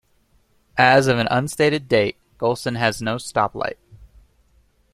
As 0.79 1.05
of 1.05 1.19
an 1.19 1.27
unstated 1.29 1.87
date, 1.87 2.17
Gholson 2.39 2.75
has 2.75 3.03
no 3.03 3.17
stoplight. 3.17 3.75